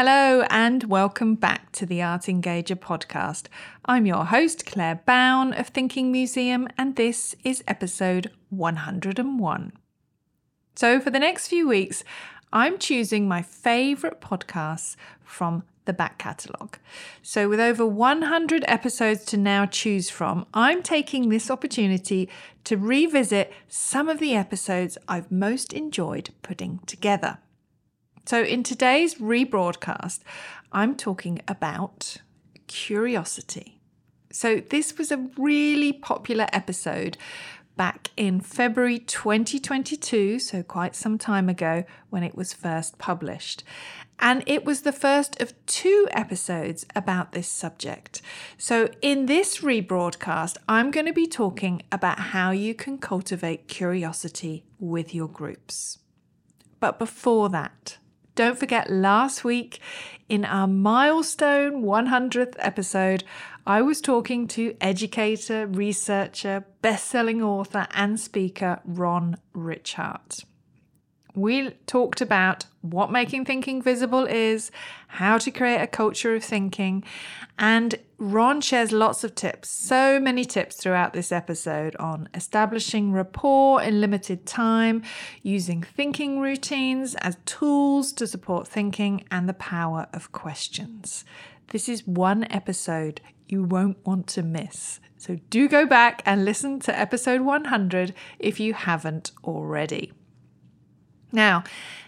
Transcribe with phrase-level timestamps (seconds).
[0.00, 3.46] Hello, and welcome back to the Art Engager podcast.
[3.84, 9.72] I'm your host, Claire Bown of Thinking Museum, and this is episode 101.
[10.76, 12.04] So, for the next few weeks,
[12.52, 16.78] I'm choosing my favourite podcasts from the back catalogue.
[17.20, 22.28] So, with over 100 episodes to now choose from, I'm taking this opportunity
[22.62, 27.38] to revisit some of the episodes I've most enjoyed putting together.
[28.28, 30.20] So, in today's rebroadcast,
[30.70, 32.18] I'm talking about
[32.66, 33.80] curiosity.
[34.30, 37.16] So, this was a really popular episode
[37.78, 43.64] back in February 2022, so quite some time ago when it was first published.
[44.18, 48.20] And it was the first of two episodes about this subject.
[48.58, 54.66] So, in this rebroadcast, I'm going to be talking about how you can cultivate curiosity
[54.78, 56.00] with your groups.
[56.78, 57.96] But before that,
[58.38, 59.80] don't forget, last week
[60.28, 63.24] in our milestone 100th episode,
[63.66, 70.44] I was talking to educator, researcher, best selling author, and speaker Ron Ritchhart
[71.34, 74.70] we talked about what making thinking visible is,
[75.08, 77.04] how to create a culture of thinking,
[77.58, 83.82] and Ron shares lots of tips, so many tips throughout this episode on establishing rapport
[83.82, 85.02] in limited time,
[85.42, 91.24] using thinking routines as tools to support thinking, and the power of questions.
[91.68, 95.00] This is one episode you won't want to miss.
[95.16, 100.12] So do go back and listen to episode 100 if you haven't already.
[101.32, 101.64] Now,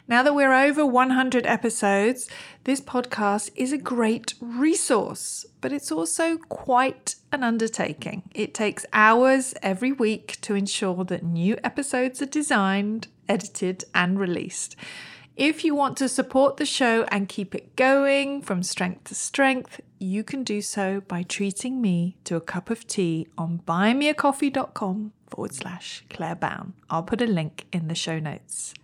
[0.09, 2.29] now that we're over 100 episodes,
[2.65, 8.23] this podcast is a great resource, but it's also quite an undertaking.
[8.35, 14.75] It takes hours every week to ensure that new episodes are designed, edited, and released.
[15.37, 19.81] If you want to support the show and keep it going from strength to strength,
[19.99, 25.55] you can do so by treating me to a cup of tea on buymeacoffee.com forward
[25.55, 26.75] slash Claire Bown.
[26.89, 28.75] I'll put a link in the show notes.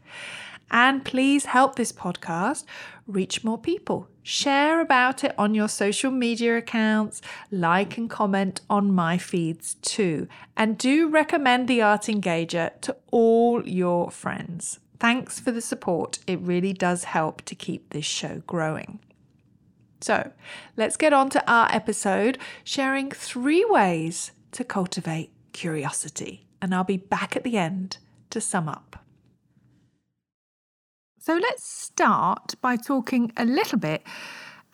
[0.71, 2.65] And please help this podcast
[3.07, 4.09] reach more people.
[4.23, 10.27] Share about it on your social media accounts, like and comment on my feeds too.
[10.56, 14.81] And do recommend the Art Engager to all your friends.
[14.99, 16.19] Thanks for the support.
[16.27, 18.99] It really does help to keep this show growing.
[20.01, 20.33] So
[20.77, 26.47] let's get on to our episode sharing three ways to cultivate curiosity.
[26.61, 27.99] And I'll be back at the end
[28.31, 29.05] to sum up.
[31.19, 34.03] So let's start by talking a little bit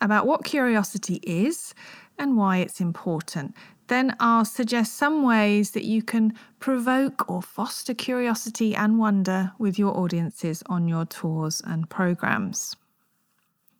[0.01, 1.73] about what curiosity is
[2.19, 3.55] and why it's important.
[3.87, 9.79] Then I'll suggest some ways that you can provoke or foster curiosity and wonder with
[9.79, 12.75] your audiences on your tours and programs.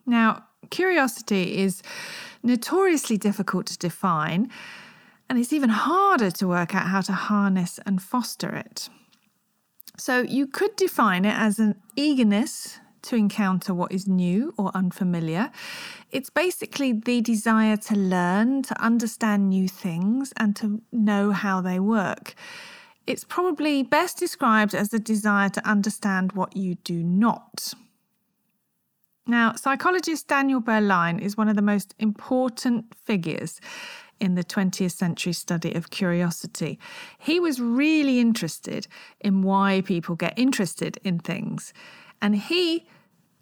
[0.05, 1.83] Now, curiosity is
[2.41, 4.49] notoriously difficult to define,
[5.33, 8.87] and it's even harder to work out how to harness and foster it.
[9.97, 15.49] So you could define it as an eagerness to encounter what is new or unfamiliar.
[16.11, 21.79] It's basically the desire to learn, to understand new things, and to know how they
[21.79, 22.35] work.
[23.07, 27.73] It's probably best described as a desire to understand what you do not.
[29.25, 33.59] Now, psychologist Daniel Berlyne is one of the most important figures
[34.23, 36.79] in the 20th century study of curiosity.
[37.19, 38.87] He was really interested
[39.19, 41.73] in why people get interested in things.
[42.21, 42.87] And he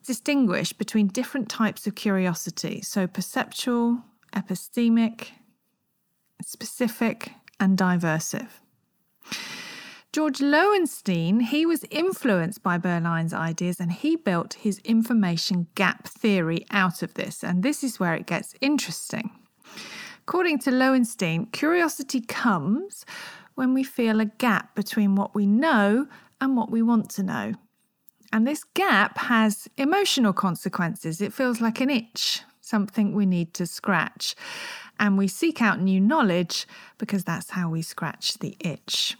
[0.04, 4.00] distinguished between different types of curiosity so perceptual,
[4.36, 5.28] epistemic,
[6.44, 8.60] specific, and diversive.
[10.12, 16.66] George Loewenstein, he was influenced by Berlyne's ideas and he built his information gap theory
[16.72, 17.44] out of this.
[17.44, 19.30] And this is where it gets interesting.
[20.32, 23.06] According to Loewenstein, curiosity comes
[23.56, 26.08] when we feel a gap between what we know
[26.40, 27.56] and what we want to know.
[28.32, 31.20] And this gap has emotional consequences.
[31.20, 34.34] It feels like an itch, something we need to scratch.
[35.02, 36.66] And we seek out new knowledge
[36.98, 39.18] because that's how we scratch the itch.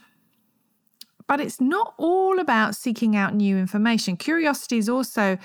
[1.28, 4.16] But it's not all about seeking out new information.
[4.16, 5.36] Curiosity is also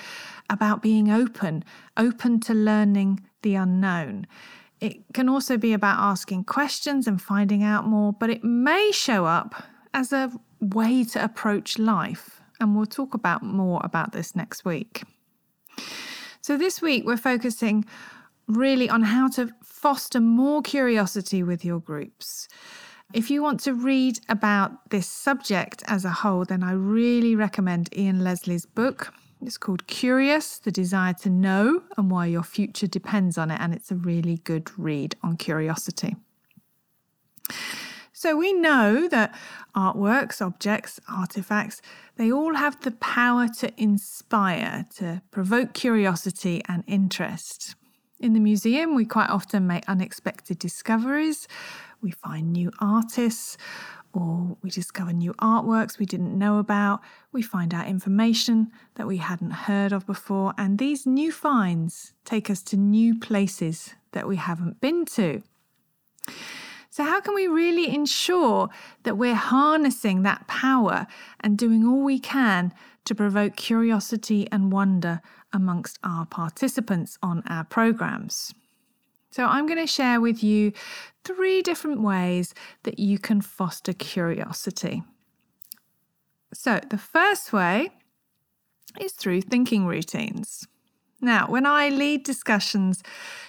[0.49, 1.65] about being open,
[1.97, 4.27] open to learning the unknown.
[4.79, 9.25] It can also be about asking questions and finding out more, but it may show
[9.25, 9.63] up
[9.93, 12.41] as a way to approach life.
[12.59, 15.03] And we'll talk about more about this next week.
[16.41, 17.85] So this week we're focusing
[18.47, 22.47] really on how to foster more curiosity with your groups.
[23.13, 27.95] If you want to read about this subject as a whole, then I really recommend
[27.97, 29.13] Ian Leslie's book.
[29.41, 33.73] It's called Curious The Desire to Know and Why Your Future Depends on It, and
[33.73, 36.15] it's a really good read on curiosity.
[38.13, 39.35] So we know that
[39.75, 41.83] artworks, objects, artifacts,
[42.15, 47.75] they all have the power to inspire, to provoke curiosity and interest.
[48.19, 51.47] In the museum, we quite often make unexpected discoveries.
[52.01, 53.55] We find new artists,
[54.17, 57.01] or we discover new artworks we didn't know about.
[57.31, 62.49] We find out information that we hadn't heard of before, and these new finds take
[62.49, 65.43] us to new places that we haven't been to.
[66.89, 68.69] So, how can we really ensure
[69.03, 71.05] that we're harnessing that power
[71.39, 72.73] and doing all we can
[73.05, 75.21] to provoke curiosity and wonder
[75.53, 78.51] amongst our participants on our programs?
[79.37, 80.73] So, I'm going to share with you
[81.23, 85.03] three different ways that you can foster curiosity.
[86.55, 87.91] So, the first way
[88.99, 90.67] is through thinking routines.
[91.21, 93.03] Now, when I lead discussions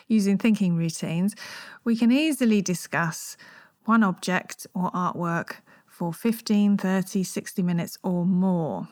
[0.09, 1.35] using thinking routines,
[1.85, 3.39] we can easily discuss
[3.87, 8.89] one object or artwork for 15, 30, 60 minutes or more.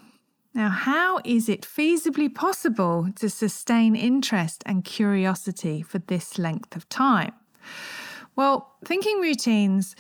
[0.57, 6.89] Now, how is it feasibly possible to sustain interest and curiosity for this length of
[6.89, 7.35] time?
[8.37, 9.95] Well, thinking routines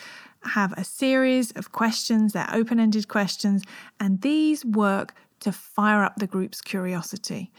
[0.45, 3.65] have a series of questions, they're open ended questions,
[4.01, 7.53] and these work to fire up the group's curiosity.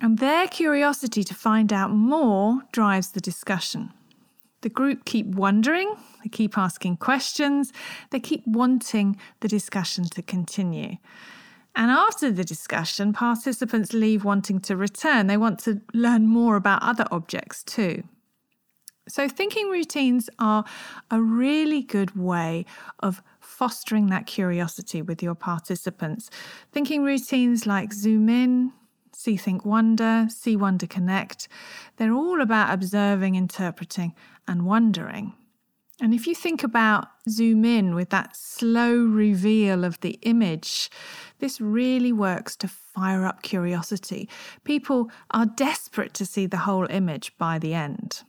[0.00, 3.92] And their curiosity to find out more drives the discussion.
[4.62, 5.94] The group keep wondering,
[6.24, 7.72] they keep asking questions,
[8.10, 10.96] they keep wanting the discussion to continue.
[11.78, 15.28] And after the discussion, participants leave wanting to return.
[15.28, 18.02] They want to learn more about other objects too.
[19.06, 20.64] So, thinking routines are
[21.08, 22.66] a really good way
[22.98, 26.30] of fostering that curiosity with your participants.
[26.72, 28.72] Thinking routines like zoom in,
[29.14, 31.46] See Think Wonder, See Wonder Connect.
[31.96, 34.16] They're all about observing, interpreting,
[34.48, 35.32] and wondering.
[36.00, 40.90] And if you think about zoom in with that slow reveal of the image,
[41.38, 44.28] this really works to fire up curiosity.
[44.64, 48.22] People are desperate to see the whole image by the end.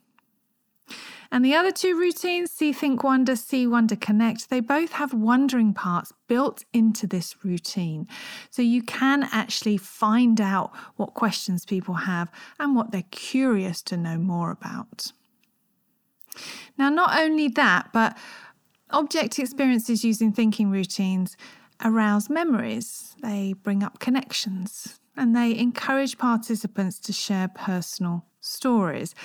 [1.31, 5.73] And the other two routines, See, Think, Wonder, See, Wonder, Connect, they both have wondering
[5.73, 8.07] parts built into this routine.
[8.49, 13.97] So you can actually find out what questions people have and what they're curious to
[13.97, 15.11] know more about.
[16.77, 18.17] Now, not only that, but
[18.89, 21.37] object experiences using thinking routines
[21.83, 29.15] arouse memories, they bring up connections, and they encourage participants to share personal stories.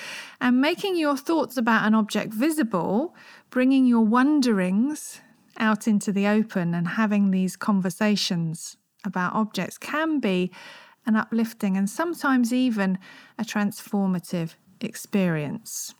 [0.40, 3.14] And making your thoughts about an object visible,
[3.50, 5.20] bringing your wonderings
[5.58, 10.50] out into the open and having these conversations about objects can be
[11.06, 12.98] an uplifting and sometimes even
[13.38, 15.94] a transformative experience.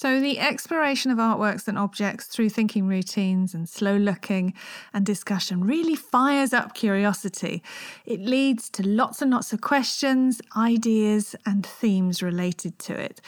[0.00, 4.54] So, the exploration of artworks and objects through thinking routines and slow looking
[4.94, 7.64] and discussion really fires up curiosity.
[8.06, 13.20] It leads to lots and lots of questions, ideas, and themes related to it.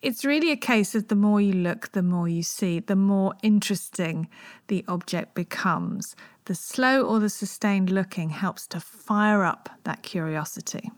[0.00, 3.34] It's really a case of the more you look, the more you see, the more
[3.42, 4.30] interesting
[4.68, 6.16] the object becomes.
[6.46, 10.90] The slow or the sustained looking helps to fire up that curiosity.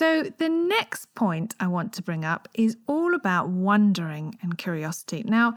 [0.00, 5.22] So, the next point I want to bring up is all about wondering and curiosity.
[5.26, 5.56] Now,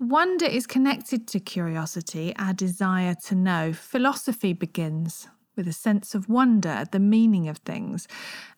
[0.00, 3.74] wonder is connected to curiosity, our desire to know.
[3.74, 8.08] Philosophy begins with a sense of wonder at the meaning of things,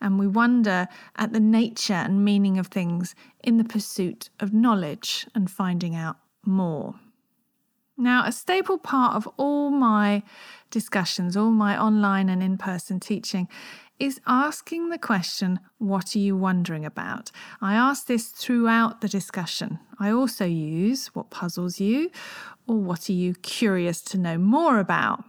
[0.00, 5.26] and we wonder at the nature and meaning of things in the pursuit of knowledge
[5.34, 6.94] and finding out more.
[7.98, 10.22] Now, a staple part of all my
[10.70, 13.48] discussions, all my online and in person teaching,
[13.98, 17.30] is asking the question, What are you wondering about?
[17.60, 19.78] I ask this throughout the discussion.
[19.98, 22.10] I also use what puzzles you
[22.66, 25.24] or what are you curious to know more about?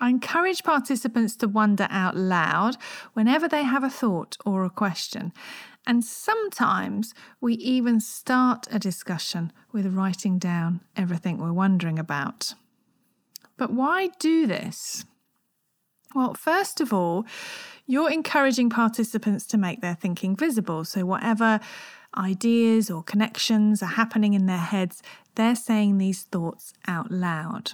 [0.00, 2.76] I encourage participants to wonder out loud
[3.12, 5.32] whenever they have a thought or a question.
[5.86, 12.54] And sometimes we even start a discussion with writing down everything we're wondering about.
[13.56, 15.04] But why do this?
[16.14, 17.24] Well, first of all,
[17.86, 20.84] you're encouraging participants to make their thinking visible.
[20.84, 21.60] So, whatever
[22.16, 25.02] ideas or connections are happening in their heads,
[25.34, 27.72] they're saying these thoughts out loud.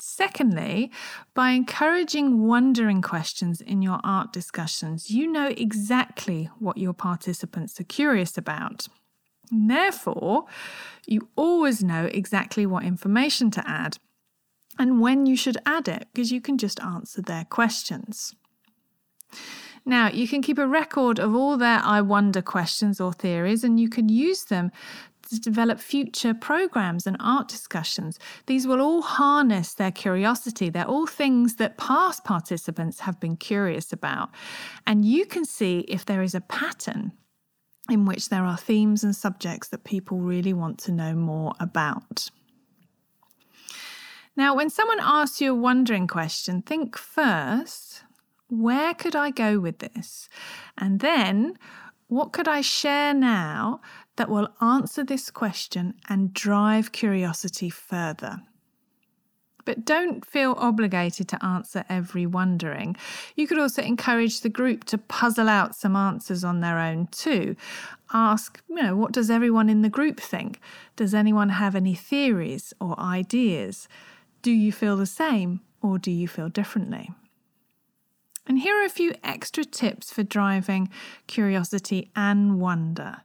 [0.00, 0.90] Secondly,
[1.32, 7.84] by encouraging wondering questions in your art discussions, you know exactly what your participants are
[7.84, 8.86] curious about.
[9.50, 10.44] And therefore,
[11.06, 13.98] you always know exactly what information to add
[14.78, 18.34] and when you should add it because you can just answer their questions.
[19.86, 23.78] Now, you can keep a record of all their I wonder questions or theories, and
[23.78, 24.70] you can use them
[25.30, 28.18] to develop future programs and art discussions.
[28.46, 30.70] These will all harness their curiosity.
[30.70, 34.30] They're all things that past participants have been curious about.
[34.86, 37.12] And you can see if there is a pattern
[37.90, 42.30] in which there are themes and subjects that people really want to know more about.
[44.36, 48.04] Now, when someone asks you a wondering question, think first
[48.48, 50.28] where could I go with this?
[50.76, 51.58] And then,
[52.08, 53.80] what could I share now
[54.16, 58.42] that will answer this question and drive curiosity further?
[59.64, 62.96] But don't feel obligated to answer every wondering.
[63.34, 67.56] You could also encourage the group to puzzle out some answers on their own too.
[68.12, 70.60] Ask, you know, what does everyone in the group think?
[70.96, 73.88] Does anyone have any theories or ideas?
[74.44, 77.10] Do you feel the same or do you feel differently?
[78.46, 80.90] And here are a few extra tips for driving
[81.26, 83.22] curiosity and wonder.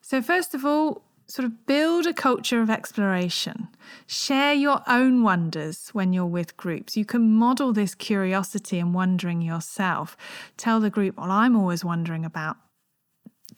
[0.00, 3.66] So, first of all, sort of build a culture of exploration.
[4.06, 6.96] Share your own wonders when you're with groups.
[6.96, 10.16] You can model this curiosity and wondering yourself.
[10.56, 12.56] Tell the group, Well, I'm always wondering about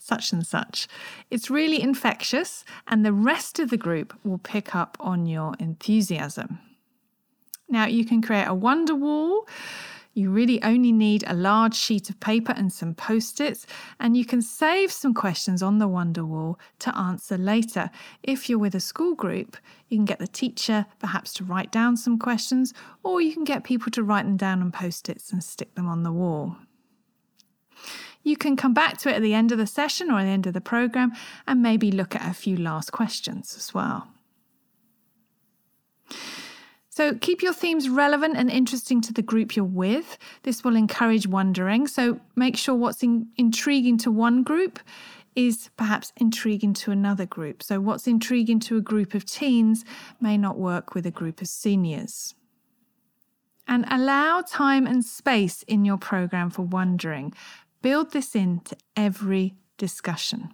[0.00, 0.88] such and such.
[1.30, 6.60] It's really infectious, and the rest of the group will pick up on your enthusiasm.
[7.68, 9.46] Now, you can create a wonder wall
[10.18, 13.68] you really only need a large sheet of paper and some post its,
[14.00, 17.88] and you can save some questions on the Wonder Wall to answer later.
[18.24, 19.56] If you're with a school group,
[19.86, 23.62] you can get the teacher perhaps to write down some questions, or you can get
[23.62, 26.56] people to write them down on post its and stick them on the wall.
[28.24, 30.30] You can come back to it at the end of the session or at the
[30.30, 31.12] end of the program
[31.46, 34.08] and maybe look at a few last questions as well.
[36.98, 40.18] So keep your themes relevant and interesting to the group you're with.
[40.42, 41.86] This will encourage wondering.
[41.86, 44.80] So make sure what's in, intriguing to one group
[45.36, 47.62] is perhaps intriguing to another group.
[47.62, 49.84] So what's intriguing to a group of teens
[50.20, 52.34] may not work with a group of seniors.
[53.68, 57.32] And allow time and space in your program for wondering.
[57.80, 60.52] Build this into every discussion.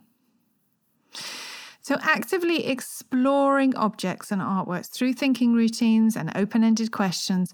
[1.87, 7.53] So, actively exploring objects and artworks through thinking routines and open ended questions,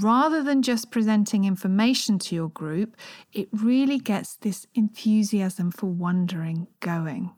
[0.00, 2.96] rather than just presenting information to your group,
[3.34, 7.32] it really gets this enthusiasm for wondering going.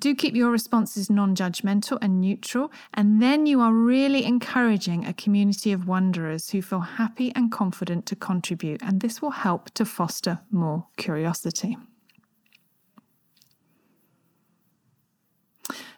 [0.00, 5.14] Do keep your responses non judgmental and neutral, and then you are really encouraging a
[5.14, 9.84] community of wanderers who feel happy and confident to contribute, and this will help to
[9.84, 11.76] foster more curiosity.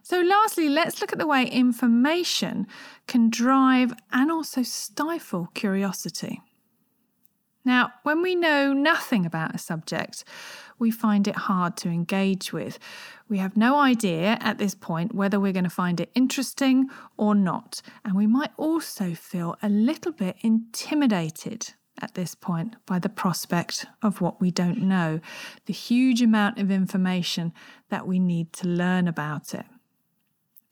[0.08, 2.66] So, lastly, let's look at the way information
[3.06, 6.40] can drive and also stifle curiosity.
[7.62, 10.24] Now, when we know nothing about a subject,
[10.78, 12.78] we find it hard to engage with.
[13.28, 16.88] We have no idea at this point whether we're going to find it interesting
[17.18, 17.82] or not.
[18.02, 23.84] And we might also feel a little bit intimidated at this point by the prospect
[24.00, 25.20] of what we don't know,
[25.66, 27.52] the huge amount of information
[27.90, 29.66] that we need to learn about it.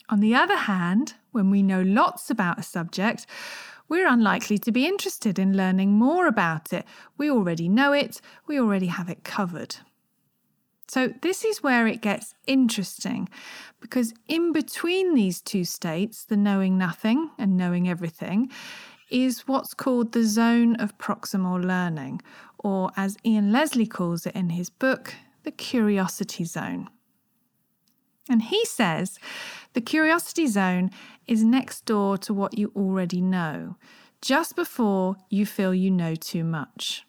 [0.09, 3.27] On the other hand, when we know lots about a subject,
[3.89, 6.85] we're unlikely to be interested in learning more about it.
[7.17, 9.77] We already know it, we already have it covered.
[10.89, 13.29] So, this is where it gets interesting
[13.81, 18.51] because in between these two states, the knowing nothing and knowing everything,
[19.11, 22.23] is what's called the zone of proximal learning,
[22.59, 26.89] or as Ian Leslie calls it in his book, the curiosity zone.
[28.29, 29.19] And he says
[29.73, 30.91] the curiosity zone
[31.27, 33.77] is next door to what you already know,
[34.21, 37.05] just before you feel you know too much.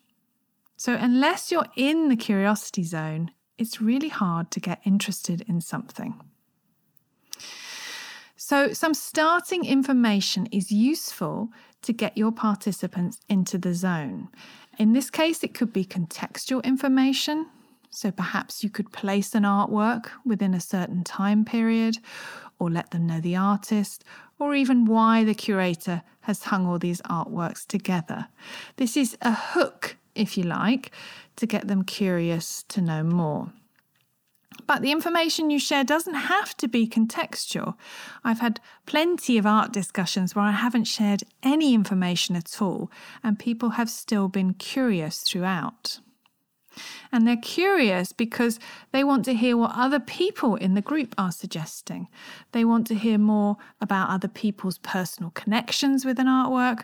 [0.75, 6.21] So, unless you're in the curiosity zone, it's really hard to get interested in something.
[8.35, 11.49] So, some starting information is useful
[11.81, 14.29] to get your participants into the zone.
[14.77, 17.47] In this case, it could be contextual information,
[17.89, 21.97] so perhaps you could place an artwork within a certain time period,
[22.59, 24.03] or let them know the artist,
[24.39, 28.27] or even why the curator has hung all these artworks together.
[28.75, 30.91] This is a hook, if you like,
[31.37, 33.51] to get them curious to know more.
[34.65, 37.75] But the information you share doesn't have to be contextual.
[38.23, 42.91] I've had plenty of art discussions where I haven't shared any information at all,
[43.23, 45.99] and people have still been curious throughout.
[47.11, 48.59] And they're curious because
[48.91, 52.07] they want to hear what other people in the group are suggesting.
[52.51, 56.83] They want to hear more about other people's personal connections with an artwork,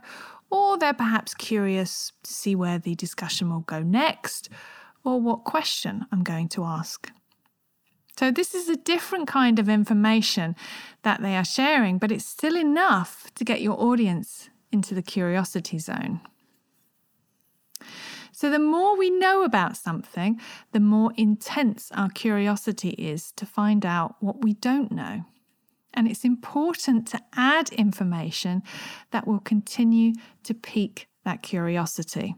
[0.49, 4.49] or they're perhaps curious to see where the discussion will go next,
[5.03, 7.11] or what question I'm going to ask.
[8.17, 10.55] So, this is a different kind of information
[11.01, 15.79] that they are sharing, but it's still enough to get your audience into the curiosity
[15.79, 16.21] zone.
[18.35, 23.85] So, the more we know about something, the more intense our curiosity is to find
[23.85, 25.25] out what we don't know.
[25.93, 28.63] And it's important to add information
[29.11, 30.13] that will continue
[30.43, 32.35] to pique that curiosity.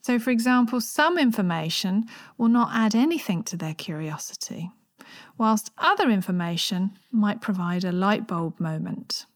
[0.00, 2.04] So, for example, some information
[2.38, 4.70] will not add anything to their curiosity,
[5.36, 9.26] whilst other information might provide a light bulb moment.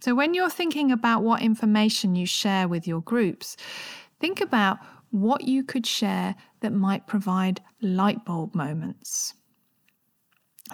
[0.00, 3.56] So, when you're thinking about what information you share with your groups,
[4.20, 4.78] think about
[5.10, 9.34] what you could share that might provide light bulb moments.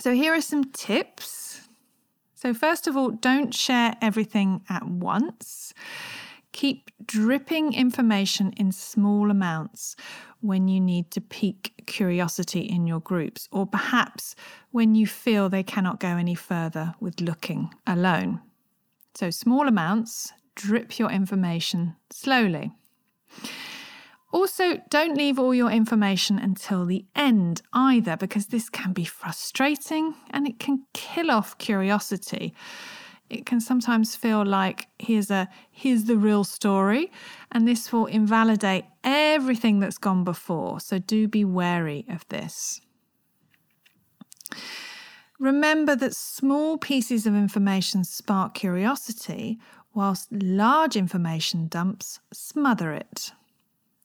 [0.00, 1.60] So, here are some tips.
[2.34, 5.72] So, first of all, don't share everything at once.
[6.52, 9.96] Keep dripping information in small amounts
[10.40, 14.34] when you need to pique curiosity in your groups, or perhaps
[14.72, 18.40] when you feel they cannot go any further with looking alone.
[19.14, 22.72] So, small amounts, drip your information slowly.
[24.32, 30.14] Also, don't leave all your information until the end either, because this can be frustrating
[30.30, 32.52] and it can kill off curiosity.
[33.30, 37.10] It can sometimes feel like here's a here's the real story
[37.50, 40.80] and this will invalidate everything that's gone before.
[40.80, 42.80] So do be wary of this.
[45.40, 49.58] Remember that small pieces of information spark curiosity
[49.94, 53.32] whilst large information dumps smother it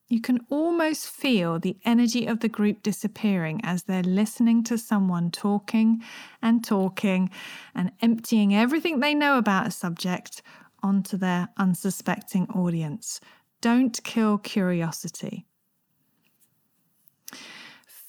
[0.09, 5.29] you can almost feel the energy of the group disappearing as they're listening to someone
[5.29, 6.03] talking
[6.41, 7.29] and talking
[7.75, 10.41] and emptying everything they know about a subject
[10.81, 13.21] onto their unsuspecting audience.
[13.61, 15.45] Don't kill curiosity.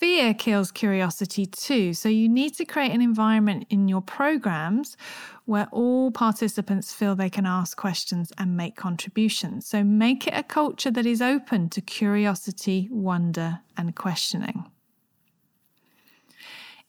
[0.00, 1.92] Fear kills curiosity too.
[1.92, 4.96] So you need to create an environment in your programs
[5.44, 9.66] where all participants feel they can ask questions and make contributions.
[9.66, 14.70] So make it a culture that is open to curiosity, wonder, and questioning.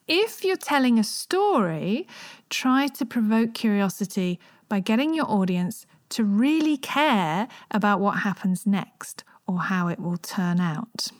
[0.07, 2.07] If you're telling a story,
[2.49, 9.25] try to provoke curiosity by getting your audience to really care about what happens next
[9.47, 11.11] or how it will turn out.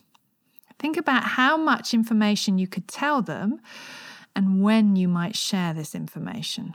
[0.82, 3.62] Think about how much information you could tell them
[4.36, 6.74] and when you might share this information.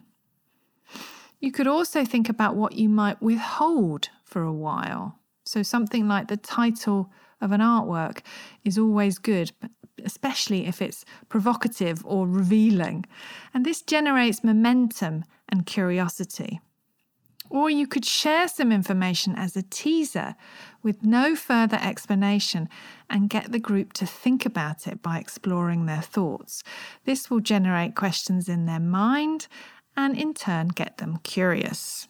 [1.40, 5.18] You could also think about what you might withhold for a while.
[5.44, 8.20] So, something like the title of an artwork
[8.64, 9.50] is always good,
[10.04, 13.06] especially if it's provocative or revealing.
[13.52, 16.60] And this generates momentum and curiosity.
[17.48, 20.34] Or you could share some information as a teaser
[20.82, 22.68] with no further explanation
[23.08, 26.62] and get the group to think about it by exploring their thoughts.
[27.04, 29.48] This will generate questions in their mind
[29.96, 32.08] and in turn get them curious.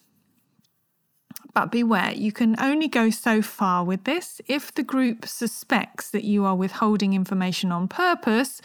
[1.54, 4.42] But beware, you can only go so far with this.
[4.46, 8.60] If the group suspects that you are withholding information on purpose,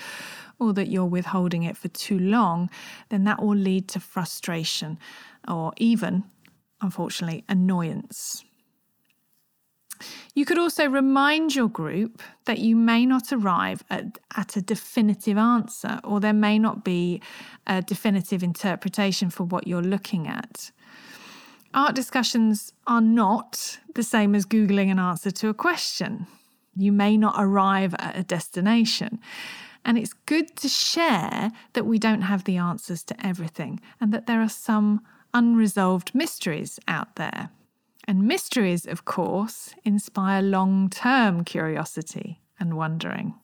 [0.62, 2.69] or that you're withholding it for too long,
[3.10, 4.99] then that will lead to frustration
[5.47, 6.23] or even
[6.82, 8.44] unfortunately, annoyance.
[10.34, 15.38] You could also remind your group that you may not arrive at, at, a definitive
[15.38, 17.22] answer, or there may not be
[17.67, 20.72] a definitive interpretation for what you're looking at.
[21.74, 26.28] Art discussions are not the same as Googling an answer to a question.
[26.76, 29.20] You may not arrive at a destination.
[29.84, 34.28] And it's good to share that we don't have the answers to everything and that
[34.28, 35.02] there are some
[35.34, 37.50] unresolved mysteries out there.
[38.08, 43.36] And mysteries, of course, inspire long term curiosity and wondering.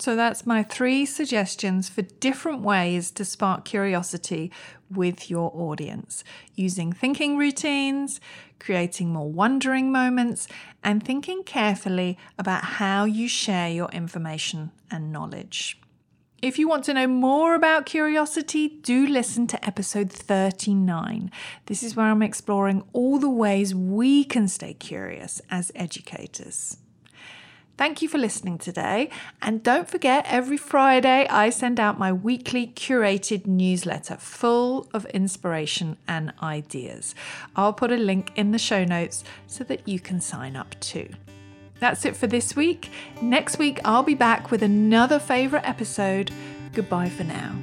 [0.00, 4.50] So that's my three suggestions for different ways to spark curiosity
[4.90, 6.24] with your audience
[6.56, 8.20] using thinking routines,
[8.58, 10.48] creating more wondering moments,
[10.82, 15.78] and thinking carefully about how you share your information and knowledge.
[16.42, 21.30] If you want to know more about curiosity, do listen to episode 39.
[21.66, 26.76] This is where I'm exploring all the ways we can stay curious as educators.
[27.76, 29.10] Thank you for listening today.
[29.42, 35.96] And don't forget, every Friday I send out my weekly curated newsletter full of inspiration
[36.06, 37.14] and ideas.
[37.56, 41.08] I'll put a link in the show notes so that you can sign up too.
[41.84, 42.90] That's it for this week.
[43.20, 46.30] Next week, I'll be back with another favourite episode.
[46.72, 47.54] Goodbye for now.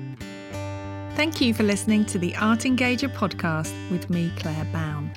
[1.16, 5.10] Thank you for listening to the Art Engager podcast with me, Claire Bown.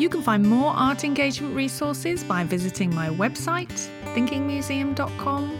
[0.00, 5.56] You can find more art engagement resources by visiting my website, thinkingmuseum.com.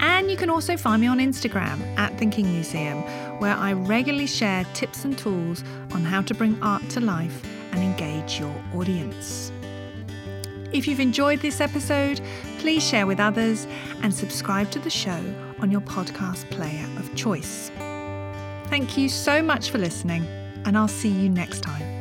[0.00, 3.02] And you can also find me on Instagram at Thinking Museum,
[3.38, 7.82] where I regularly share tips and tools on how to bring art to life and
[7.82, 9.52] engage your audience.
[10.74, 12.20] If you've enjoyed this episode,
[12.58, 13.68] please share with others
[14.02, 15.22] and subscribe to the show
[15.60, 17.70] on your podcast player of choice.
[18.70, 20.26] Thank you so much for listening,
[20.64, 21.93] and I'll see you next time.